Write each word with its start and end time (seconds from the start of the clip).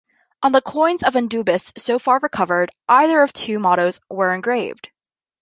On 0.41 0.51
the 0.51 0.63
coins 0.63 1.03
of 1.03 1.13
Endubis 1.13 1.79
so 1.79 1.99
far 1.99 2.17
recovered, 2.23 2.71
either 2.89 3.21
of 3.21 3.33
two 3.33 3.59
mottos 3.59 4.01
were 4.09 4.33
engraved. 4.33 4.89